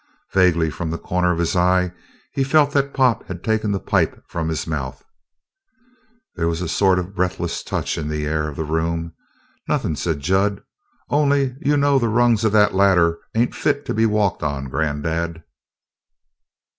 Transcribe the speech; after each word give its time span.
Vaguely, 0.33 0.71
from 0.71 0.89
the 0.89 0.97
corner 0.97 1.31
of 1.31 1.37
his 1.37 1.55
eye, 1.55 1.93
he 2.33 2.43
felt 2.43 2.71
that 2.71 2.91
Pop 2.91 3.23
had 3.27 3.43
taken 3.43 3.71
the 3.71 3.79
pipe 3.79 4.23
from 4.27 4.49
his 4.49 4.65
mouth. 4.65 5.03
There 6.35 6.47
was 6.47 6.59
a 6.59 6.67
sort 6.67 6.97
of 6.97 7.13
breathless 7.13 7.61
touch 7.61 7.99
in 7.99 8.07
the 8.07 8.25
air 8.25 8.47
of 8.49 8.55
the 8.55 8.63
room. 8.63 9.13
"Nothin'," 9.67 9.95
said 9.95 10.19
Jud. 10.19 10.63
"Only 11.11 11.55
you 11.61 11.77
know 11.77 11.99
the 11.99 12.09
rungs 12.09 12.43
of 12.43 12.51
that 12.51 12.73
ladder 12.73 13.19
ain't 13.35 13.53
fit 13.53 13.85
to 13.85 13.93
be 13.93 14.07
walked 14.07 14.41
on, 14.41 14.69
grandad!" 14.69 15.43